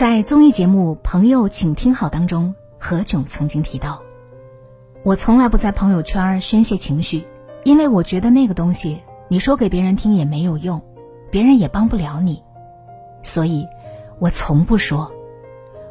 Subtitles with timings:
[0.00, 4.02] 在综艺节目《朋友，请听好》当中，何炅曾经提到
[5.04, 7.26] ：“我从来不在朋友圈宣泄情绪，
[7.64, 10.80] 因为我觉得那个东西你说给别人听也没有用，
[11.30, 12.42] 别人也帮不了你，
[13.22, 13.68] 所以，
[14.18, 15.12] 我从不说。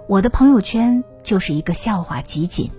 [0.07, 2.71] 我的朋友圈就是一个笑话集锦。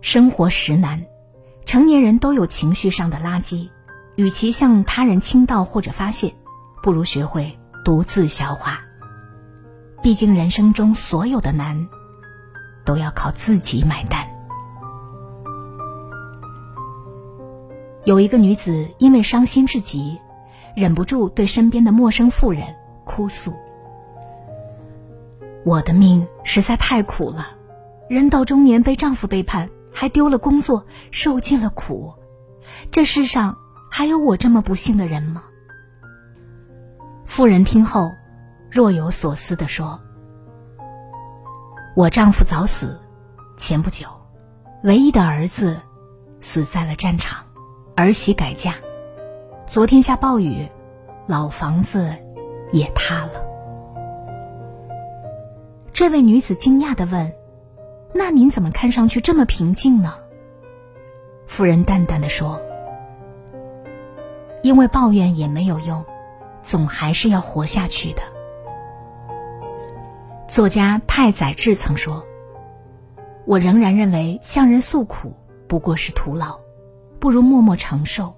[0.00, 1.04] 生活实难，
[1.64, 3.68] 成年人都有情绪上的垃圾，
[4.16, 6.34] 与其向他人倾倒或者发泄，
[6.82, 8.80] 不如学会独自消化。”
[10.06, 11.88] 毕竟，人生中所有的难，
[12.84, 14.24] 都要靠自己买单。
[18.04, 20.20] 有一个女子因为伤心至极，
[20.76, 22.62] 忍不住对身边的陌生妇人
[23.04, 23.52] 哭诉
[25.66, 27.44] ：“我的命实在太苦了，
[28.08, 32.14] 人到中年被丈夫背叛，还丢了工作，受尽了苦。
[32.92, 33.58] 这世上
[33.90, 35.42] 还有我这么不幸的人吗？”
[37.26, 38.12] 妇人听后。
[38.70, 39.98] 若有所思地说
[41.96, 43.00] ：“我丈夫早死，
[43.56, 44.06] 前不久，
[44.82, 45.80] 唯一的儿子
[46.40, 47.44] 死在了战场，
[47.94, 48.74] 儿媳改嫁，
[49.66, 50.68] 昨天下暴雨，
[51.26, 52.14] 老房子
[52.72, 53.42] 也塌了。”
[55.90, 57.32] 这位女子惊讶的问
[58.12, 60.14] ：“那您怎么看上去这么平静呢？”
[61.48, 62.60] 夫人淡淡的说
[64.62, 66.04] ：“因为抱怨也没有用，
[66.62, 68.22] 总还是要活下去的。”
[70.56, 72.24] 作家太宰治曾说
[73.44, 75.36] ：“我仍然认为向人诉苦
[75.68, 76.58] 不过是徒劳，
[77.20, 78.34] 不如默默承受。”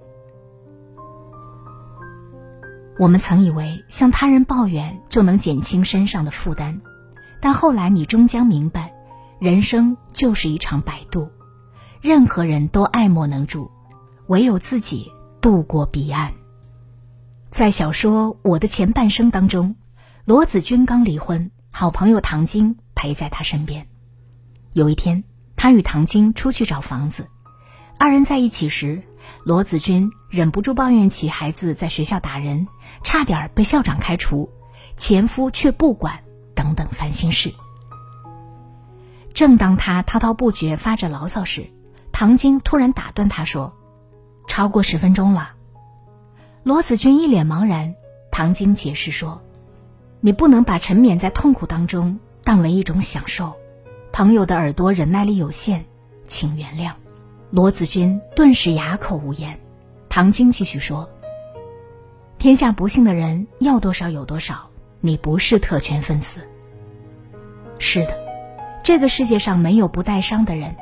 [2.98, 6.80] 我们曾以为向他人抱怨就能减轻身上的负担，
[7.40, 8.92] 但后来你终将明白，
[9.38, 11.30] 人生就是一场摆渡，
[12.00, 13.70] 任何人都爱莫能助，
[14.26, 16.32] 唯有自己渡过彼岸。
[17.48, 19.76] 在小说《我的前半生》当中，
[20.24, 21.52] 罗子君刚离婚。
[21.80, 23.86] 好朋友唐晶陪在他身边。
[24.72, 25.22] 有一天，
[25.54, 27.28] 他与唐晶出去找房子，
[28.00, 29.04] 二人在一起时，
[29.44, 32.66] 罗子君忍不住抱怨起孩子在学校打人，
[33.04, 34.50] 差点被校长开除，
[34.96, 36.18] 前夫却不管，
[36.52, 37.54] 等等烦心事。
[39.32, 41.70] 正当他滔滔不绝发着牢骚时，
[42.10, 43.72] 唐晶突然打断他说
[44.50, 45.52] ：“超过十分钟了。”
[46.64, 47.94] 罗子君一脸茫然。
[48.32, 49.40] 唐晶解释说。
[50.20, 53.52] 你不能把沉湎在痛苦当中当为一种享受。
[54.12, 55.84] 朋友的耳朵忍耐力有限，
[56.26, 56.92] 请原谅。
[57.50, 59.60] 罗子君顿时哑口无言。
[60.08, 61.08] 唐晶继续说
[62.38, 64.70] ：“天下不幸的人要多少有多少，
[65.00, 66.40] 你不是特权分子。
[67.78, 68.18] 是的，
[68.82, 70.74] 这个世界上没有不带伤的人。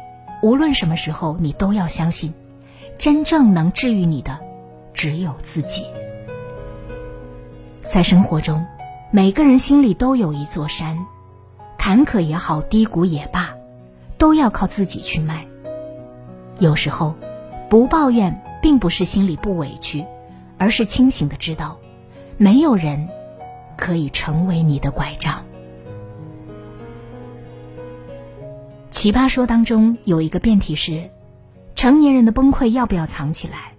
[0.42, 2.32] 无论什么时候，你都要相信，
[2.96, 4.38] 真正能治愈你的，
[4.94, 5.84] 只有自己。
[7.80, 8.64] 在生活中。”
[9.16, 11.06] 每个人心里都有一座山，
[11.78, 13.56] 坎坷也好，低谷也罢，
[14.18, 15.46] 都要靠自己去迈。
[16.58, 17.14] 有时候，
[17.70, 20.04] 不抱怨并不是心里不委屈，
[20.58, 21.78] 而是清醒的知道，
[22.36, 23.08] 没有人
[23.78, 25.42] 可以成为你的拐杖。
[28.90, 31.08] 奇葩说当中有一个辩题是：
[31.74, 33.72] 成年人的崩溃要不要藏起来？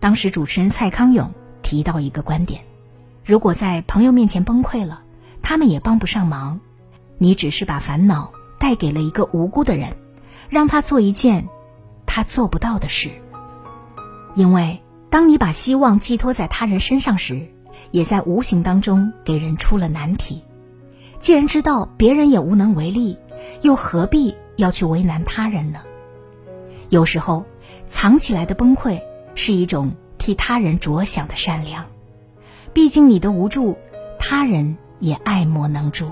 [0.00, 1.30] 当时主持人蔡康永
[1.62, 2.62] 提到一个观点。
[3.24, 5.02] 如果在朋友面前崩溃了，
[5.42, 6.58] 他们也帮不上忙，
[7.18, 9.96] 你只是把烦恼带给了一个无辜的人，
[10.48, 11.48] 让他做一件
[12.04, 13.10] 他做不到的事。
[14.34, 17.46] 因为当你把希望寄托在他人身上时，
[17.92, 20.42] 也在无形当中给人出了难题。
[21.18, 23.16] 既然知道别人也无能为力，
[23.60, 25.80] 又何必要去为难他人呢？
[26.88, 27.46] 有时候，
[27.86, 29.00] 藏起来的崩溃
[29.36, 31.86] 是一种替他人着想的善良。
[32.72, 33.76] 毕竟你的无助，
[34.18, 36.10] 他人也爱莫能助。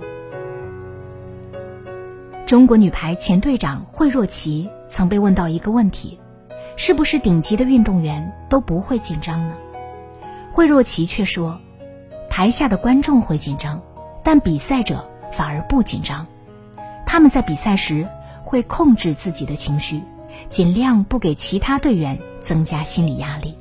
[2.44, 6.18] 中国女排前队长惠若琪曾被问到一个问题：
[6.76, 9.54] 是不是顶级的运动员都不会紧张呢？
[10.50, 11.58] 惠若琪却说，
[12.28, 13.80] 台下的观众会紧张，
[14.22, 16.26] 但比赛者反而不紧张。
[17.06, 18.06] 他们在比赛时
[18.42, 20.02] 会控制自己的情绪，
[20.48, 23.56] 尽量不给其他队员增加心理压力。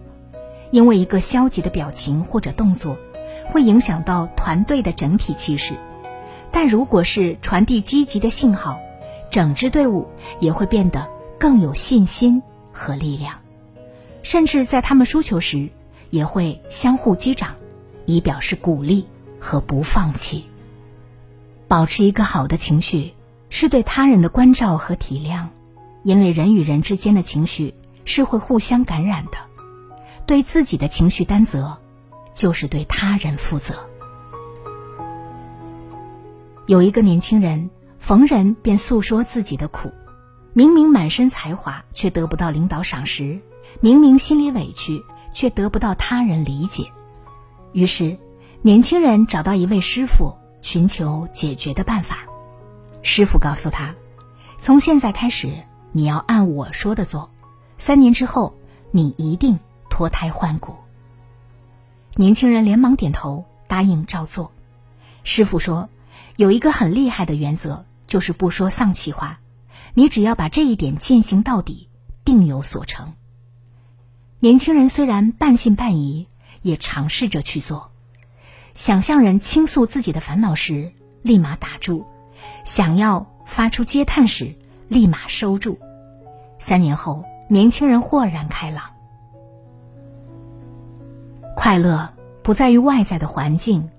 [0.71, 2.97] 因为一个消极的表情或者动作，
[3.47, 5.73] 会影响到团队的整体气势。
[6.51, 8.79] 但如果是传递积极的信号，
[9.31, 10.07] 整支队伍
[10.39, 11.07] 也会变得
[11.39, 13.35] 更有信心和力量，
[14.23, 15.69] 甚至在他们输球时，
[16.09, 17.55] 也会相互击掌，
[18.05, 19.05] 以表示鼓励
[19.39, 20.45] 和不放弃。
[21.67, 23.13] 保持一个好的情绪，
[23.49, 25.49] 是对他人的关照和体谅，
[26.01, 27.75] 因为人与人之间的情绪
[28.05, 29.37] 是会互相感染的。
[30.29, 31.75] 对自己的情绪担责，
[32.31, 33.89] 就是对他人负责。
[36.67, 39.91] 有一个年轻人，逢人便诉说自己的苦，
[40.53, 43.39] 明明满身才华，却得不到领导赏识；
[43.81, 45.03] 明明心里委屈，
[45.33, 46.85] 却得不到他人理解。
[47.73, 48.15] 于是，
[48.61, 52.19] 年轻人找到一位师傅，寻求解决的办法。
[53.01, 53.95] 师傅告诉他
[54.59, 55.51] ：“从现在开始，
[55.91, 57.31] 你要按我说的做，
[57.77, 58.53] 三年之后，
[58.91, 59.59] 你一定
[59.99, 60.75] 脱胎换骨。”
[62.15, 64.53] 年轻人连忙点头，答应照做。
[65.23, 65.89] 师傅说。
[66.37, 69.41] 有一个很厉害的原则，就是不说丧气话。
[69.93, 71.89] 你只要把这一点践行到底，
[72.23, 73.11] 定有所成。
[74.39, 76.27] 年轻人虽然半信半疑，
[76.61, 77.91] 也尝试着去做。
[78.73, 80.93] 想向人倾诉自己的烦恼时，
[81.23, 82.05] 立马打住；
[82.63, 84.55] 想要发出嗟叹时，
[84.87, 85.77] 立马收住。
[86.57, 88.91] 三年后，年轻人豁然开朗。
[91.61, 93.89] 快乐不在于外在的环境。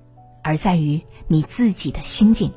[0.43, 2.51] 而在于你自己的心境。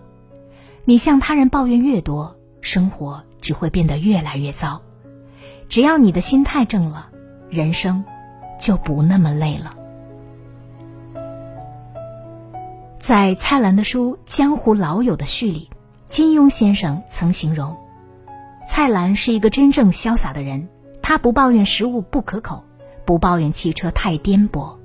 [0.86, 4.82] 你向他人抱怨越多，生活只会变得越来越糟。
[5.68, 7.10] 只要你的心态正了，
[7.50, 8.06] 人生
[8.58, 9.76] 就不那么累了。
[12.98, 15.70] 在蔡澜的书《江湖老友》的序里，
[16.08, 17.76] 金庸先生曾形容，
[18.66, 20.70] 蔡澜是一个真正潇洒的人。
[21.02, 22.64] 他不抱怨食物不可口，
[23.04, 24.78] 不抱怨汽车太颠簸。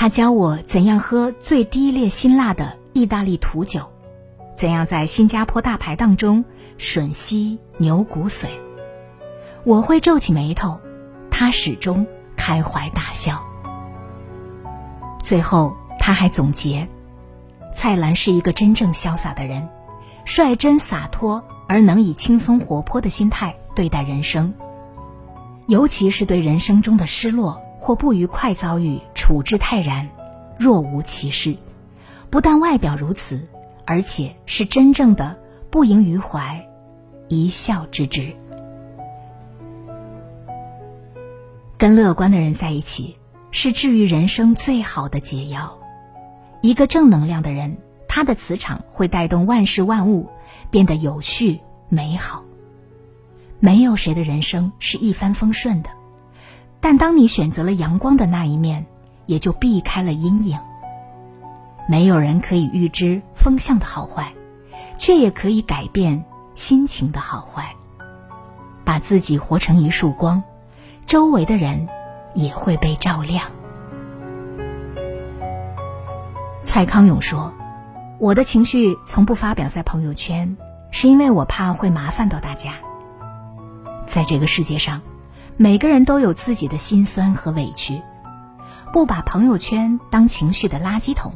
[0.00, 3.82] 他教我怎样喝最低劣辛辣的意大利土酒，
[4.56, 6.42] 怎样在新加坡大排档中
[6.78, 8.46] 吮吸牛骨髓。
[9.62, 10.80] 我会皱起眉头，
[11.30, 13.44] 他始终开怀大笑。
[15.22, 16.88] 最后，他还总结：
[17.70, 19.68] 蔡澜是一个真正潇洒的人，
[20.24, 24.54] 率真洒脱而能以轻松活泼的心态对待人生，
[25.66, 27.60] 尤其是对人生中的失落。
[27.80, 30.06] 或不愉快遭遇，处之泰然，
[30.58, 31.56] 若无其事。
[32.28, 33.48] 不但外表如此，
[33.86, 35.36] 而且是真正的
[35.70, 36.64] 不盈于怀，
[37.26, 38.32] 一笑置之。
[41.78, 43.16] 跟乐观的人在一起，
[43.50, 45.78] 是治愈人生最好的解药。
[46.60, 50.28] 一个正能量的人，他的磁场会带动万事万物
[50.70, 52.44] 变得有序美好。
[53.58, 55.88] 没有谁的人生是一帆风顺的。
[56.82, 58.86] 但当你选择了阳光的那一面，
[59.26, 60.58] 也就避开了阴影。
[61.88, 64.32] 没有人可以预知风向的好坏，
[64.96, 66.24] 却也可以改变
[66.54, 67.74] 心情的好坏。
[68.84, 70.42] 把自己活成一束光，
[71.04, 71.88] 周围的人
[72.34, 73.44] 也会被照亮。
[76.62, 77.52] 蔡康永说
[78.18, 80.56] ：“我的情绪从不发表在朋友圈，
[80.90, 82.74] 是因为我怕会麻烦到大家。
[84.06, 85.02] 在这个世界上。”
[85.62, 88.00] 每个人都有自己的心酸和委屈，
[88.94, 91.34] 不把朋友圈当情绪的垃圾桶，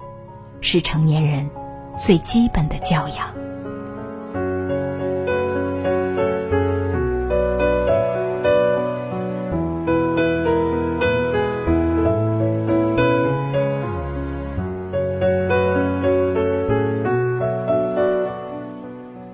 [0.63, 1.51] 是成年人
[1.99, 3.35] 最基本的教养。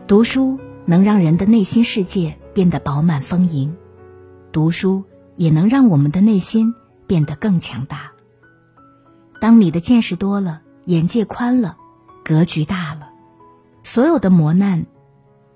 [0.08, 3.76] 读书能让人的内心世界变得饱满丰盈。
[4.52, 5.04] 读书
[5.36, 6.74] 也能让我们的内心
[7.06, 8.12] 变得更强大。
[9.40, 11.76] 当你的见识多了，眼界宽了，
[12.24, 13.10] 格局大了，
[13.82, 14.86] 所有的磨难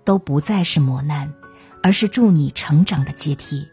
[0.05, 1.35] 都不再是磨难，
[1.83, 3.69] 而是助你成长的阶梯。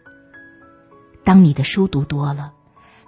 [1.24, 2.54] 当你的书读多了，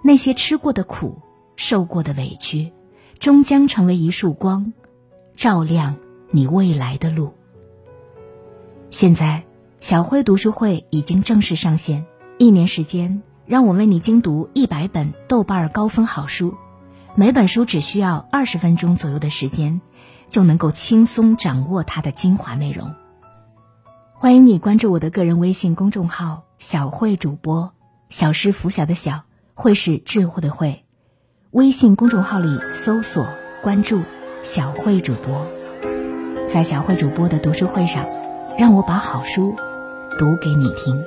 [0.02, 1.20] 那些吃过的苦、
[1.56, 2.72] 受过的委屈，
[3.18, 4.72] 终将成为一束光，
[5.34, 5.96] 照亮
[6.30, 7.34] 你未来的路。
[8.88, 9.44] 现在。
[9.84, 12.06] 小辉读书会已经正式上线，
[12.38, 16.54] 一年时间，让我为你精读一百本豆瓣高分好书，
[17.14, 19.82] 每本书只需要二十分钟左右的时间，
[20.26, 22.94] 就能够轻松掌握它的精华内容。
[24.14, 27.74] 欢迎你关注我的个人微信公众号“小慧主播”，
[28.08, 30.86] 小是拂晓的小，慧是智慧的慧。
[31.50, 33.28] 微信公众号里搜索
[33.62, 34.00] 关注
[34.40, 35.46] “小慧主播”，
[36.48, 38.06] 在小慧主播的读书会上，
[38.58, 39.54] 让我把好书。
[40.16, 41.04] 读给你听。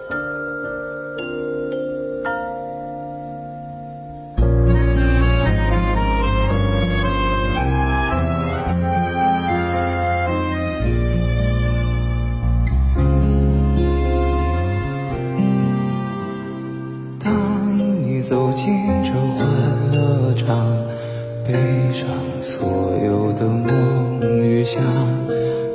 [17.24, 18.66] 当你走进
[19.06, 20.68] 这欢乐场
[21.46, 21.54] 背
[21.94, 22.10] 上
[22.42, 22.68] 所
[23.06, 24.84] 有的梦与想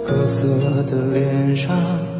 [0.04, 0.46] 各色
[0.82, 2.11] 的脸上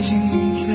[0.00, 0.66] 敬明天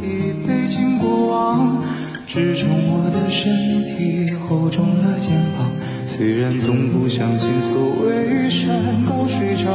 [0.00, 1.82] 一杯敬过往
[2.24, 5.68] 支撑我的身体厚重了肩膀。
[6.06, 9.74] 虽然从不相信所谓山高水长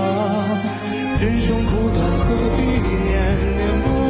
[1.19, 4.08] 人生苦短何必念念不忘。